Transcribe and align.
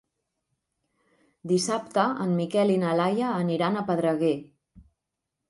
Dissabte 1.51 2.05
en 2.25 2.33
Miquel 2.39 2.73
i 2.77 2.79
na 2.85 2.95
Laia 3.01 3.29
aniran 3.43 3.79
a 3.79 3.85
Pedreguer. 3.93 4.35